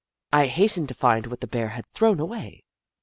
I 0.33 0.47
hastened 0.47 0.87
to 0.87 0.95
find 0.95 1.27
what 1.27 1.41
the 1.41 1.47
Bear 1.47 1.67
had 1.67 1.85
thrown 1.93 2.19
away. 2.19 2.63